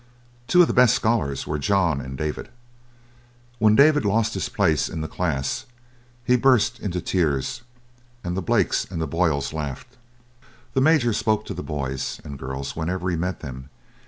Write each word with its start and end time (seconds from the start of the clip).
Two 0.47 0.63
of 0.63 0.67
the 0.67 0.73
best 0.73 0.95
scholars 0.95 1.45
were 1.45 1.59
John 1.59 2.01
and 2.01 2.17
David. 2.17 2.49
When 3.59 3.75
David 3.75 4.03
lost 4.03 4.33
his 4.33 4.49
place 4.49 4.89
in 4.89 5.01
the 5.01 5.07
class 5.07 5.67
he 6.25 6.35
burst 6.35 6.79
into 6.79 6.99
tears, 6.99 7.61
and 8.23 8.35
the 8.35 8.41
Blakes 8.41 8.83
and 8.83 8.99
the 8.99 9.05
Boyles 9.05 9.53
laughed. 9.53 9.97
The 10.73 10.81
Major 10.81 11.13
spoke 11.13 11.45
to 11.45 11.53
the 11.53 11.61
boys 11.61 12.19
and 12.23 12.39
girls 12.39 12.75
whenever 12.75 13.11
he 13.11 13.15
met 13.15 13.41
them. 13.41 13.69